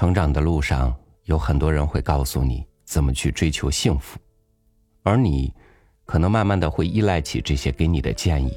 [0.00, 4.18] 成长的路上，有很多人会告诉你怎么去追求幸福，
[5.02, 5.52] 而你
[6.06, 8.50] 可能慢慢的会依赖起这些给你的建议，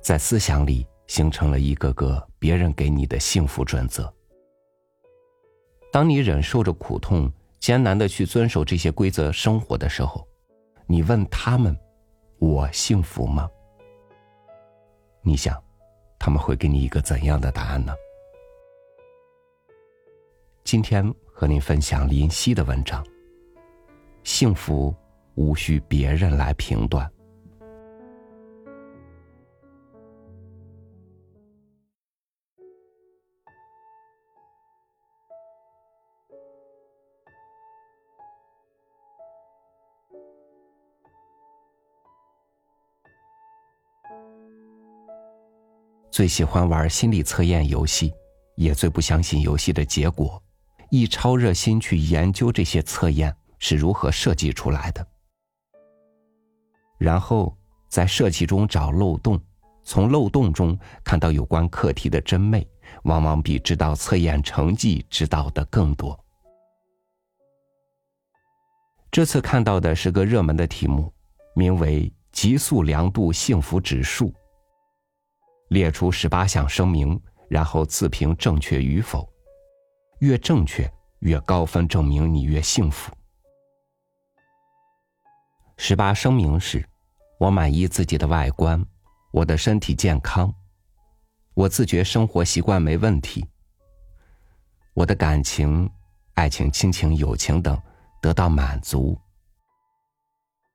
[0.00, 4.10] 在思想里形成了一个个别人给你的幸福准则。
[5.92, 7.30] 当你忍受着苦痛，
[7.60, 10.26] 艰难的去遵守这些规则生活的时候，
[10.86, 11.76] 你问他们
[12.40, 13.46] ：“我幸福吗？”
[15.20, 15.62] 你想，
[16.18, 17.92] 他们会给你一个怎样的答案呢？
[20.70, 23.02] 今天和您分享林夕的文章。
[24.22, 24.94] 幸福
[25.34, 27.10] 无需别人来评断。
[46.10, 48.12] 最喜欢玩心理测验游戏，
[48.56, 50.38] 也最不相信游戏的结果。
[50.90, 55.06] 一超热心去研究这些测验是如何设计出来的，
[56.96, 57.56] 然后
[57.88, 59.38] 在设计中找漏洞，
[59.84, 62.66] 从漏洞中看到有关课题的真伪，
[63.02, 66.18] 往往比知道测验成绩知道的更多。
[69.10, 71.12] 这次看到的是个热门的题目，
[71.54, 74.32] 名为“极速量度幸福指数”，
[75.68, 79.28] 列出十八项声明，然后自评正确与否。
[80.20, 83.12] 越正确，越高分，证明你越幸福。
[85.76, 86.84] 十八声明是：
[87.38, 88.84] 我满意自己的外观，
[89.30, 90.52] 我的身体健康，
[91.54, 93.46] 我自觉生活习惯没问题，
[94.92, 95.88] 我的感情、
[96.34, 97.80] 爱情、亲情、友情等
[98.20, 99.16] 得到满足，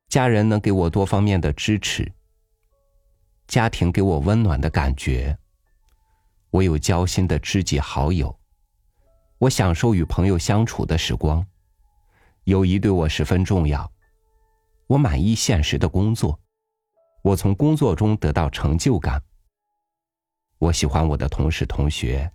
[0.08, 2.10] 家人能给我多方面的支持，
[3.46, 5.38] 家庭给我温暖的感觉，
[6.50, 8.34] 我有交心的知己好友。
[9.44, 11.46] 我享受与朋友相处的时光，
[12.46, 13.92] 友谊对我十分重要。
[14.88, 16.40] 我满意现实的工作，
[17.22, 19.22] 我从工作中得到成就感。
[20.60, 22.32] 我喜欢我的同事同学，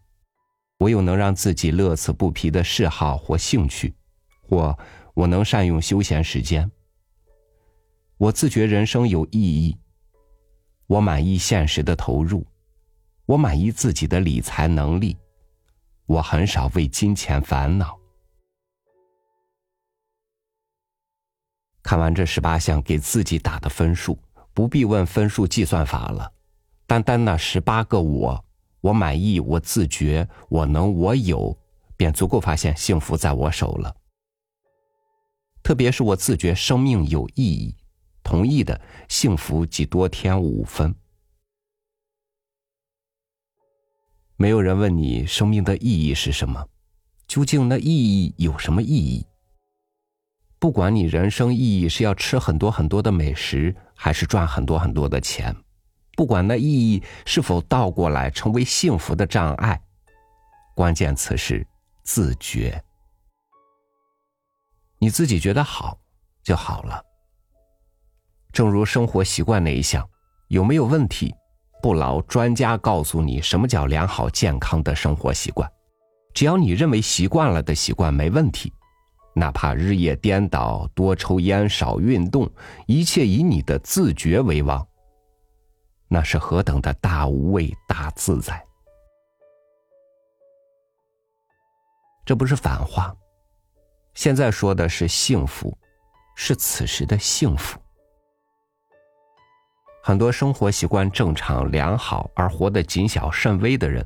[0.77, 3.95] 我有能让自己乐此不疲的嗜好或兴趣，
[4.43, 4.79] 或
[5.15, 6.71] 我能善用休闲时间。
[8.19, 9.75] 我自觉人生有意义。
[10.87, 12.47] 我满意现实的投入，
[13.25, 15.17] 我满意自己的理财能力。
[16.09, 17.99] 我很少为金钱烦恼。
[21.83, 24.19] 看完这十八项给自己打的分数，
[24.55, 26.33] 不必问分数计算法了。
[26.87, 28.43] 单单那十八个我，
[28.81, 31.55] 我满意，我自觉，我能，我有，
[31.95, 33.95] 便足够发现幸福在我手了。
[35.63, 37.77] 特别是我自觉生命有意义，
[38.23, 38.81] 同意的
[39.11, 40.95] 幸福即多添五分。
[44.41, 46.65] 没有人问你生命的意义是什么，
[47.27, 49.27] 究竟那意义有什么意义？
[50.61, 55.53] 不管你人生意义是要吃很多很多的美食，还是赚很多很多的钱，
[56.15, 59.83] 不管那意义是否倒过来成为幸福的障碍，
[60.73, 61.67] 关键词是
[62.05, 62.81] 自觉。
[65.01, 65.99] 你自己觉得好
[66.45, 67.03] 就好了。
[68.53, 70.09] 正如生活习惯那一项，
[70.47, 71.35] 有没有问题？
[71.81, 75.71] 不劳专家告诉你什么叫良好健康的生活习惯，
[76.35, 78.73] 只要你认为习惯了的习惯没问题，
[79.35, 82.51] 哪怕日夜颠倒、多抽烟、少运动，
[82.87, 84.87] 一切以你的自觉为王，
[86.09, 88.65] 那是何等的大无畏、大自在！
[92.25, 93.15] 这不是反话，
[94.15, 95.77] 现在说的是幸福，
[96.35, 97.79] 是此时的幸福。
[100.09, 104.03] 很多生活习惯正常良好而活得谨小慎微的人，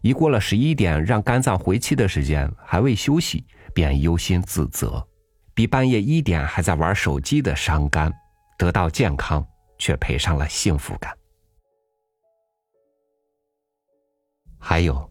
[0.00, 3.44] 一过了十一点让肝脏回气的时间，还未休息
[3.74, 5.04] 便忧心自责，
[5.52, 8.12] 比半夜一点还在玩手机的伤肝，
[8.56, 9.44] 得到健康
[9.80, 11.12] 却赔上了幸福感。
[14.60, 15.10] 还有，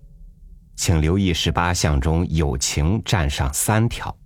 [0.78, 4.18] 请留意十八项中友情占上三条，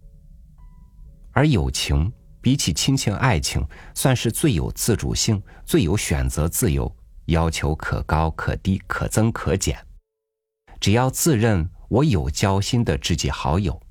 [1.31, 2.13] 而友情。
[2.45, 6.95] 比起亲情、爱情，算是最有自主性、最有选择自由，
[7.25, 9.83] 要求可高可低，可增可减。
[10.79, 13.81] 只要自认我有交心的知己好友，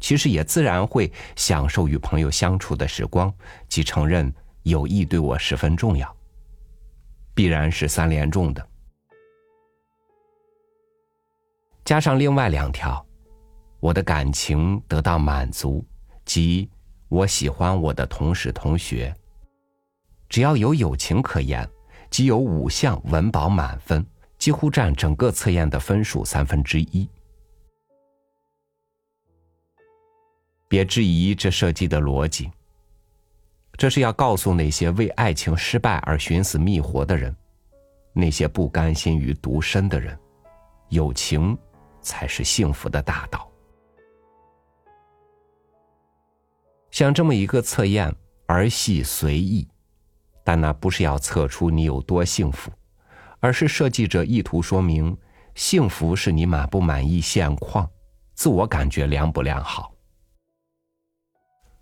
[0.00, 3.30] 其实也自然会享受与朋友相处的时光，
[3.68, 4.32] 即承认
[4.62, 6.16] 友谊对我十分重要。
[7.34, 8.66] 必然是三连中的，
[11.84, 13.04] 加上另外两条，
[13.78, 15.84] 我的感情得到满足，
[16.24, 16.66] 即。
[17.10, 19.12] 我喜欢我的同事同学，
[20.28, 21.68] 只要有友情可言，
[22.08, 24.06] 即有五项文保满分，
[24.38, 27.08] 几乎占整个测验的分数三分之一。
[30.68, 32.48] 别质疑这设计的逻辑。
[33.76, 37.34] 这是要告诉那些为爱情失败而寻死觅活的人，
[38.12, 40.16] 那些不甘心于独身的人，
[40.90, 41.58] 友情
[42.00, 43.49] 才是幸福的大道。
[47.00, 48.14] 像这么一个测验，
[48.46, 49.66] 儿戏随意，
[50.44, 52.70] 但那不是要测出你有多幸福，
[53.38, 55.16] 而是设计者意图说明，
[55.54, 57.88] 幸福是你满不满意现况，
[58.34, 59.94] 自我感觉良不良好。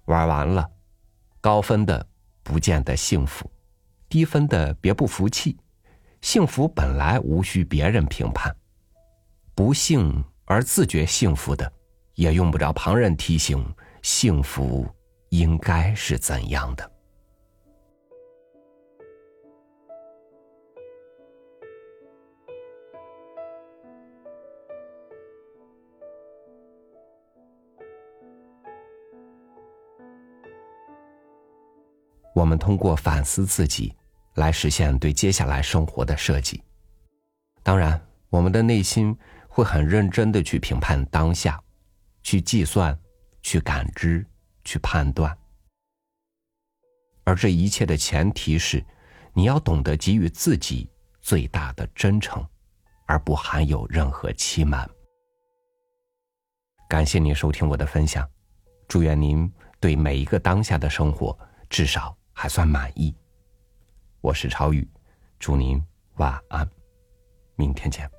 [0.04, 0.70] 玩完了，
[1.40, 2.06] 高分的
[2.44, 3.50] 不见得幸福，
[4.08, 5.58] 低分的别不服气。
[6.20, 8.54] 幸福本来无需别人评判，
[9.56, 11.72] 不幸而自觉幸福的，
[12.14, 14.86] 也用不着旁人提醒幸福。
[15.30, 16.90] 应该是怎样的？
[32.34, 33.92] 我们通过反思自己，
[34.34, 36.62] 来实现对接下来生活的设计。
[37.64, 39.16] 当然，我们的内心
[39.48, 41.60] 会很认真的去评判当下，
[42.22, 42.96] 去计算，
[43.42, 44.24] 去感知。
[44.68, 45.34] 去判断，
[47.24, 48.84] 而这一切的前提是，
[49.32, 50.86] 你要懂得给予自己
[51.22, 52.46] 最大的真诚，
[53.06, 54.86] 而不含有任何欺瞒。
[56.86, 58.28] 感谢您收听我的分享，
[58.86, 59.50] 祝愿您
[59.80, 61.34] 对每一个当下的生活
[61.70, 63.16] 至少还算满意。
[64.20, 64.86] 我是超宇，
[65.38, 65.82] 祝您
[66.16, 66.68] 晚安，
[67.56, 68.17] 明天见。